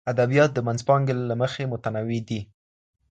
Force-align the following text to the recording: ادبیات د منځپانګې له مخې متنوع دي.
ادبیات 0.11 0.51
د 0.53 0.59
منځپانګې 0.67 1.13
له 1.29 1.35
مخې 1.41 1.63
متنوع 1.73 2.19
دي. 2.29 2.41